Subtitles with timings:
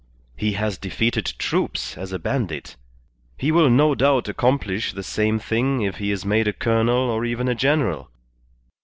[0.35, 2.75] He has defeated troops as a bandit;
[3.37, 7.23] he will no doubt accomplish the same thing if he is made a colonel or
[7.23, 8.09] even a general.